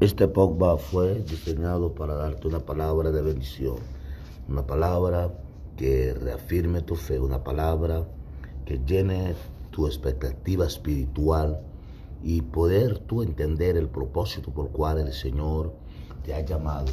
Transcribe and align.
Este 0.00 0.28
Pogba 0.28 0.78
fue 0.78 1.22
diseñado 1.28 1.94
para 1.94 2.14
darte 2.14 2.48
una 2.48 2.60
palabra 2.60 3.10
de 3.10 3.20
bendición, 3.20 3.76
una 4.48 4.66
palabra 4.66 5.30
que 5.76 6.14
reafirme 6.14 6.80
tu 6.80 6.96
fe, 6.96 7.20
una 7.20 7.44
palabra 7.44 8.06
que 8.64 8.78
llene 8.78 9.34
tu 9.70 9.86
expectativa 9.86 10.66
espiritual 10.66 11.60
y 12.22 12.40
poder 12.40 12.98
tú 13.00 13.22
entender 13.22 13.76
el 13.76 13.88
propósito 13.88 14.50
por 14.50 14.70
cual 14.70 15.00
el 15.00 15.12
Señor 15.12 15.74
te 16.24 16.32
ha 16.32 16.40
llamado. 16.40 16.86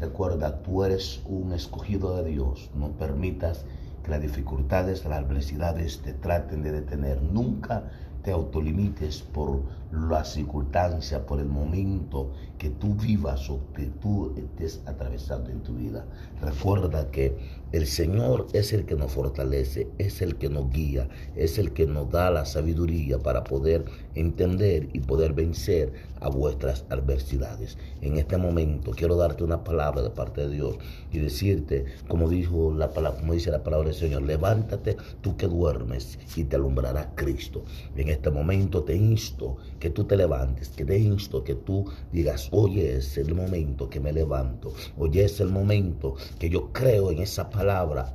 Recuerda, 0.00 0.62
tú 0.62 0.84
eres 0.84 1.22
un 1.26 1.54
escogido 1.54 2.14
de 2.22 2.30
Dios. 2.30 2.70
No 2.76 2.92
permitas 2.92 3.64
que 4.04 4.12
las 4.12 4.22
dificultades, 4.22 5.04
las 5.04 5.24
adversidades 5.24 6.02
te 6.02 6.12
traten 6.12 6.62
de 6.62 6.70
detener. 6.70 7.20
Nunca 7.20 7.90
te 8.24 8.32
autolimites 8.32 9.22
por 9.22 9.60
la 9.92 10.24
circunstancia, 10.24 11.24
por 11.24 11.38
el 11.38 11.46
momento 11.46 12.32
que 12.58 12.70
tú 12.70 12.94
vivas 12.94 13.48
o 13.50 13.60
que 13.74 13.86
tú 14.00 14.34
estés 14.36 14.82
atravesando 14.86 15.50
en 15.50 15.62
tu 15.62 15.74
vida. 15.74 16.04
Recuerda 16.40 17.10
que 17.10 17.36
el 17.72 17.86
Señor 17.86 18.46
es 18.52 18.72
el 18.72 18.86
que 18.86 18.94
nos 18.94 19.12
fortalece, 19.12 19.88
es 19.98 20.22
el 20.22 20.36
que 20.36 20.48
nos 20.48 20.70
guía, 20.70 21.08
es 21.36 21.58
el 21.58 21.72
que 21.72 21.86
nos 21.86 22.10
da 22.10 22.30
la 22.30 22.44
sabiduría 22.44 23.18
para 23.18 23.44
poder 23.44 23.84
entender 24.14 24.88
y 24.92 25.00
poder 25.00 25.32
vencer 25.32 25.92
a 26.20 26.28
vuestras 26.28 26.84
adversidades. 26.88 27.76
En 28.00 28.16
este 28.16 28.36
momento 28.38 28.92
quiero 28.92 29.16
darte 29.16 29.44
una 29.44 29.62
palabra 29.62 30.02
de 30.02 30.10
parte 30.10 30.42
de 30.42 30.50
Dios 30.50 30.78
y 31.12 31.18
decirte, 31.18 31.84
como 32.08 32.28
dijo 32.28 32.72
la 32.72 32.92
palabra, 32.92 33.20
como 33.20 33.34
dice 33.34 33.50
la 33.50 33.62
palabra 33.62 33.88
del 33.88 33.98
Señor, 33.98 34.22
levántate 34.22 34.96
tú 35.20 35.36
que 35.36 35.46
duermes 35.46 36.18
y 36.36 36.44
te 36.44 36.56
alumbrará 36.56 37.14
Cristo. 37.14 37.64
En 37.96 38.08
este 38.14 38.30
momento 38.30 38.82
te 38.84 38.96
insto 38.96 39.56
que 39.78 39.90
tú 39.90 40.04
te 40.04 40.16
levantes, 40.16 40.70
que 40.70 40.84
te 40.84 40.98
insto 40.98 41.44
que 41.44 41.54
tú 41.54 41.84
digas, 42.12 42.48
hoy 42.52 42.80
es 42.80 43.18
el 43.18 43.34
momento 43.34 43.90
que 43.90 44.00
me 44.00 44.12
levanto, 44.12 44.72
hoy 44.96 45.18
es 45.18 45.40
el 45.40 45.48
momento 45.48 46.14
que 46.38 46.48
yo 46.48 46.72
creo 46.72 47.10
en 47.10 47.20
esa 47.20 47.50
palabra, 47.50 48.14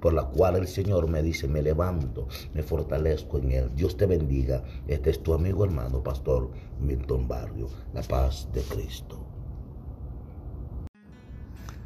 por 0.00 0.12
la 0.12 0.24
cual 0.24 0.56
el 0.56 0.66
Señor 0.66 1.08
me 1.08 1.22
dice, 1.22 1.48
me 1.48 1.62
levanto, 1.62 2.28
me 2.54 2.62
fortalezco 2.62 3.38
en 3.38 3.52
Él. 3.52 3.70
Dios 3.74 3.96
te 3.96 4.06
bendiga. 4.06 4.62
Este 4.86 5.10
es 5.10 5.22
tu 5.22 5.34
amigo 5.34 5.64
hermano, 5.64 6.02
Pastor 6.02 6.50
Milton 6.80 7.28
Barrio. 7.28 7.68
La 7.94 8.02
paz 8.02 8.48
de 8.52 8.62
Cristo. 8.62 9.18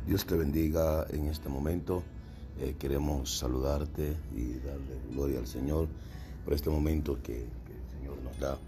Dios 0.07 0.25
te 0.27 0.37
bendiga 0.37 1.07
en 1.11 1.27
este 1.27 1.49
momento. 1.49 2.03
Eh, 2.59 2.75
queremos 2.79 3.39
saludarte 3.39 4.17
y 4.35 4.55
darle 4.59 5.01
gloria 5.11 5.39
al 5.39 5.47
Señor 5.47 5.89
por 6.45 6.55
este 6.55 6.71
momento 6.71 7.19
que, 7.23 7.43
el 7.43 7.99
Señor 7.99 8.17
nos 8.23 8.39
da. 8.39 8.59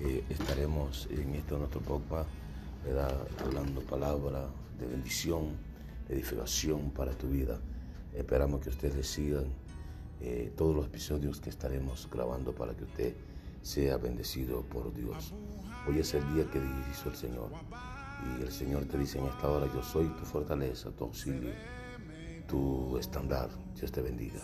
Eh, 0.00 0.24
estaremos 0.30 1.08
en 1.10 1.34
este 1.34 1.56
nuestro 1.56 1.80
podcast 1.80 2.28
hablando 3.44 3.82
palabra 3.82 4.46
de 4.78 4.86
bendición, 4.86 5.56
edificación 6.08 6.90
para 6.90 7.12
tu 7.12 7.28
vida. 7.28 7.58
Esperamos 8.14 8.60
que 8.60 8.70
ustedes 8.70 9.06
sigan 9.06 9.46
eh, 10.20 10.52
todos 10.56 10.74
los 10.74 10.86
episodios 10.86 11.40
que 11.40 11.50
estaremos 11.50 12.08
grabando 12.10 12.54
para 12.54 12.74
que 12.74 12.84
usted 12.84 13.14
sea 13.62 13.98
bendecido 13.98 14.62
por 14.62 14.94
Dios. 14.94 15.34
Hoy 15.88 15.98
es 15.98 16.14
el 16.14 16.22
día 16.34 16.48
que 16.50 16.60
hizo 16.90 17.10
el 17.10 17.16
Señor. 17.16 17.50
Y 18.38 18.42
el 18.42 18.50
Señor 18.50 18.84
te 18.86 18.98
dice 18.98 19.18
en 19.18 19.26
esta 19.26 19.48
hora, 19.48 19.66
yo 19.72 19.82
soy 19.82 20.08
tu 20.08 20.24
fortaleza, 20.24 20.90
tu 20.90 21.04
auxilio, 21.04 21.52
tu 22.48 22.96
estándar. 22.98 23.50
Dios 23.76 23.92
te 23.92 24.02
bendiga. 24.02 24.40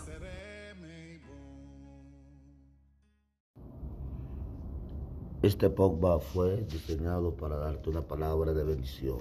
Este 5.44 5.68
Pogba 5.68 6.20
fue 6.20 6.64
diseñado 6.70 7.34
para 7.34 7.56
darte 7.56 7.90
una 7.90 8.00
palabra 8.00 8.54
de 8.54 8.64
bendición, 8.64 9.18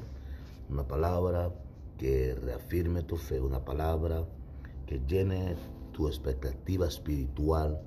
una 0.69 0.87
palabra 0.87 1.51
que 1.97 2.33
reafirme 2.33 3.03
tu 3.03 3.17
fe, 3.17 3.41
una 3.41 3.65
palabra 3.65 4.23
que 4.85 5.01
llene 5.05 5.57
tu 5.91 6.07
expectativa 6.07 6.87
espiritual 6.87 7.81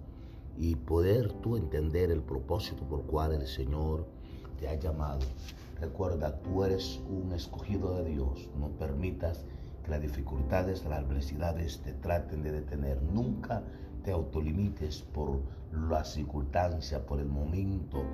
y 0.59 0.75
poder 0.77 1.33
tú 1.33 1.57
entender 1.57 2.11
el 2.11 2.21
propósito 2.21 2.83
por 2.83 3.05
cual 3.07 3.33
el 3.33 3.47
Señor 3.47 4.07
te 4.61 4.69
ha 4.69 4.75
llamado. 4.75 5.25
Recuerda, 5.81 6.39
tú 6.43 6.63
eres 6.63 7.01
un 7.09 7.33
escogido 7.33 7.97
de 7.97 8.11
Dios. 8.11 8.51
No 8.61 8.69
permitas 8.69 9.47
que 9.83 9.93
las 9.93 10.03
dificultades, 10.03 10.85
las 10.85 10.99
adversidades 10.99 11.81
te 11.81 11.95
traten 11.95 12.43
de 12.43 12.53
detener. 12.53 13.01
Nunca 13.01 13.63
te 14.05 14.13
autolimites 14.13 15.03
por 15.03 15.41
la 15.89 16.05
circunstancia, 16.05 17.05
por 17.05 17.21
el 17.21 17.27
momento 17.27 18.05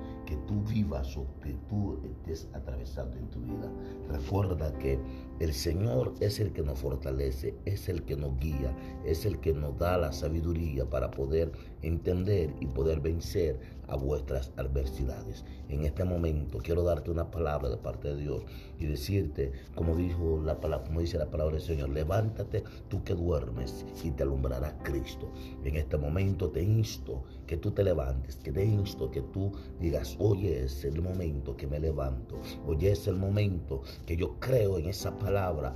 que 1.41 1.53
tú 1.69 1.99
estés 2.03 2.47
atravesando 2.53 3.17
en 3.17 3.29
tu 3.29 3.39
vida. 3.41 3.71
Recuerda 4.09 4.73
que 4.79 4.99
el 5.39 5.53
Señor 5.53 6.13
es 6.19 6.39
el 6.39 6.53
que 6.53 6.63
nos 6.63 6.79
fortalece, 6.79 7.55
es 7.65 7.89
el 7.89 8.03
que 8.03 8.15
nos 8.15 8.37
guía, 8.39 8.75
es 9.05 9.25
el 9.25 9.39
que 9.39 9.53
nos 9.53 9.77
da 9.77 9.97
la 9.97 10.11
sabiduría 10.11 10.89
para 10.89 11.11
poder 11.11 11.51
entender 11.81 12.53
y 12.59 12.67
poder 12.67 12.99
vencer 12.99 13.59
a 13.93 13.97
vuestras 13.97 14.51
adversidades. 14.57 15.45
En 15.69 15.85
este 15.85 16.03
momento 16.03 16.57
quiero 16.57 16.83
darte 16.83 17.11
una 17.11 17.29
palabra 17.29 17.69
de 17.69 17.77
parte 17.77 18.09
de 18.09 18.21
Dios 18.21 18.43
y 18.79 18.85
decirte, 18.85 19.51
como 19.75 19.95
dijo 19.95 20.41
la 20.43 20.59
palabra, 20.59 20.85
como 20.87 20.99
dice 20.99 21.17
la 21.17 21.29
palabra 21.29 21.55
del 21.55 21.63
Señor, 21.63 21.89
levántate 21.89 22.63
tú 22.89 23.03
que 23.03 23.13
duermes 23.13 23.85
y 24.03 24.11
te 24.11 24.23
alumbrará 24.23 24.77
Cristo. 24.79 25.31
En 25.63 25.75
este 25.75 25.97
momento 25.97 26.49
te 26.49 26.61
insto 26.61 27.23
que 27.45 27.57
tú 27.57 27.71
te 27.71 27.83
levantes, 27.83 28.37
que 28.37 28.51
te 28.51 28.65
insto 28.65 29.11
que 29.11 29.21
tú 29.21 29.51
digas, 29.79 30.15
hoy 30.19 30.47
es 30.47 30.83
el 30.85 31.01
momento 31.01 31.55
que 31.55 31.67
me 31.67 31.79
levanto, 31.79 32.39
hoy 32.65 32.87
es 32.87 33.07
el 33.07 33.15
momento 33.15 33.83
que 34.05 34.17
yo 34.17 34.39
creo 34.39 34.79
en 34.79 34.87
esa 34.87 35.17
palabra, 35.17 35.75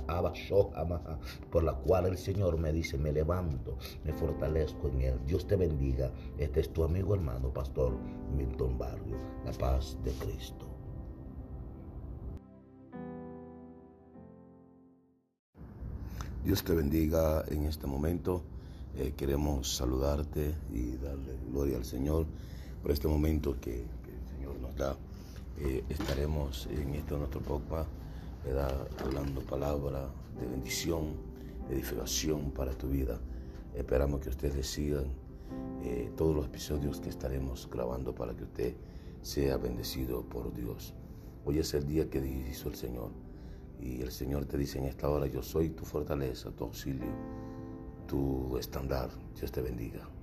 por 1.50 1.62
la 1.62 1.74
cual 1.74 2.06
el 2.06 2.18
Señor 2.18 2.58
me 2.58 2.72
dice, 2.72 2.98
me 2.98 3.12
levanto, 3.12 3.78
me 4.04 4.12
fortalezco 4.12 4.88
en 4.88 5.00
Él. 5.02 5.14
Dios 5.26 5.46
te 5.46 5.56
bendiga. 5.56 6.10
Este 6.36 6.60
es 6.60 6.72
tu 6.72 6.82
amigo 6.82 7.14
hermano, 7.14 7.52
Pastor 7.52 8.07
Milton 8.36 8.78
Barrio. 8.78 9.16
La 9.44 9.52
paz 9.52 9.96
de 10.04 10.12
Cristo. 10.12 10.66
Dios 16.44 16.62
te 16.64 16.74
bendiga 16.74 17.44
en 17.48 17.64
este 17.64 17.86
momento. 17.86 18.42
Eh, 18.96 19.12
queremos 19.16 19.76
saludarte 19.76 20.54
y 20.72 20.96
darle 20.96 21.36
gloria 21.50 21.76
al 21.76 21.84
Señor 21.84 22.26
por 22.82 22.90
este 22.90 23.06
momento 23.08 23.60
que, 23.60 23.80
el 23.80 24.36
Señor 24.36 24.58
nos 24.60 24.74
da. 24.76 24.96
Eh, 25.58 25.84
estaremos 25.88 26.66
en 26.70 26.94
este 26.94 27.16
nuestro 27.16 27.40
podcast 27.40 27.88
hablando 29.04 29.42
palabra 29.42 30.08
de 30.40 30.46
bendición, 30.46 31.14
de 31.68 31.74
edificación 31.74 32.50
para 32.52 32.72
tu 32.72 32.88
vida. 32.88 33.18
Esperamos 33.74 34.20
que 34.20 34.30
ustedes 34.30 34.66
sigan 34.66 35.04
eh, 35.82 36.10
todos 36.16 36.34
los 36.34 36.46
episodios 36.46 37.00
que 37.00 37.08
estaremos 37.08 37.68
grabando 37.70 38.14
para 38.14 38.34
que 38.34 38.44
usted 38.44 38.74
sea 39.22 39.56
bendecido 39.56 40.22
por 40.22 40.52
Dios. 40.52 40.94
Hoy 41.44 41.58
es 41.58 41.74
el 41.74 41.86
día 41.86 42.08
que 42.08 42.18
hizo 42.50 42.68
el 42.68 42.74
Señor. 42.74 43.10
Y 43.80 44.02
el 44.02 44.10
Señor 44.10 44.44
te 44.46 44.58
dice 44.58 44.78
en 44.78 44.84
esta 44.84 45.08
hora, 45.08 45.26
yo 45.26 45.42
soy 45.42 45.70
tu 45.70 45.84
fortaleza, 45.84 46.50
tu 46.50 46.64
auxilio 46.64 47.06
tu 48.08 48.56
estándar. 48.56 49.10
Dios 49.36 49.52
te 49.52 49.60
bendiga. 49.60 50.17